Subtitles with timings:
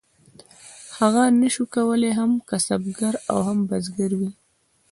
[0.97, 4.31] هغه نشو کولی هم کسبګر او هم بزګر وي.